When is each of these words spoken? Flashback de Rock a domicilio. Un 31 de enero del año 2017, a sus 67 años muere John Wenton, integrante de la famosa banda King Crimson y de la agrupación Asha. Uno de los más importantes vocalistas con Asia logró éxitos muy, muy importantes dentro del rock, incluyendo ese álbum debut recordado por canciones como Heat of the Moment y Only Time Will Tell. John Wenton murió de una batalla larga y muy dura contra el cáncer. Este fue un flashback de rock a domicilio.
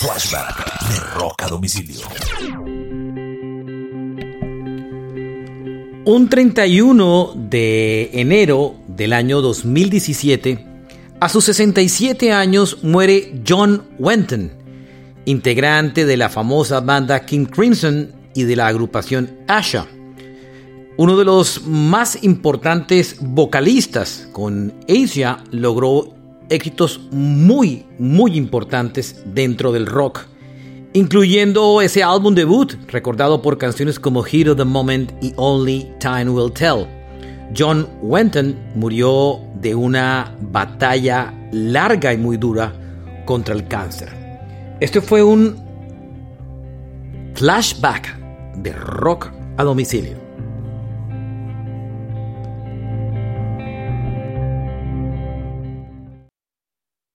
Flashback 0.00 0.88
de 0.88 0.98
Rock 1.14 1.42
a 1.42 1.48
domicilio. 1.48 2.00
Un 6.06 6.28
31 6.30 7.34
de 7.36 8.08
enero 8.14 8.76
del 8.88 9.12
año 9.12 9.42
2017, 9.42 10.66
a 11.20 11.28
sus 11.28 11.44
67 11.44 12.32
años 12.32 12.78
muere 12.82 13.42
John 13.46 13.82
Wenton, 13.98 14.50
integrante 15.26 16.06
de 16.06 16.16
la 16.16 16.30
famosa 16.30 16.80
banda 16.80 17.26
King 17.26 17.44
Crimson 17.44 18.10
y 18.34 18.44
de 18.44 18.56
la 18.56 18.68
agrupación 18.68 19.36
Asha. 19.48 19.86
Uno 20.96 21.18
de 21.18 21.26
los 21.26 21.66
más 21.66 22.22
importantes 22.24 23.16
vocalistas 23.20 24.30
con 24.32 24.72
Asia 24.88 25.44
logró 25.50 26.19
éxitos 26.50 27.00
muy, 27.10 27.86
muy 27.98 28.36
importantes 28.36 29.22
dentro 29.24 29.72
del 29.72 29.86
rock, 29.86 30.26
incluyendo 30.92 31.80
ese 31.80 32.02
álbum 32.02 32.34
debut 32.34 32.74
recordado 32.88 33.40
por 33.40 33.56
canciones 33.56 33.98
como 33.98 34.22
Heat 34.22 34.48
of 34.48 34.56
the 34.58 34.64
Moment 34.64 35.12
y 35.22 35.32
Only 35.36 35.90
Time 36.00 36.28
Will 36.30 36.52
Tell. 36.52 36.86
John 37.56 37.88
Wenton 38.02 38.56
murió 38.74 39.40
de 39.60 39.74
una 39.74 40.36
batalla 40.40 41.34
larga 41.52 42.12
y 42.12 42.18
muy 42.18 42.36
dura 42.36 42.72
contra 43.24 43.54
el 43.54 43.66
cáncer. 43.66 44.08
Este 44.80 45.00
fue 45.00 45.22
un 45.22 45.56
flashback 47.34 48.18
de 48.56 48.72
rock 48.72 49.30
a 49.56 49.64
domicilio. 49.64 50.29